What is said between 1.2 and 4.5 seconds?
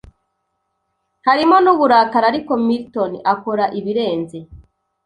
harimo n'uburakari ariko milton akora ibirenze